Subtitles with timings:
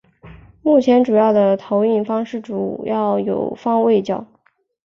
[0.63, 4.25] 目前主要的投影方式主要有方位角。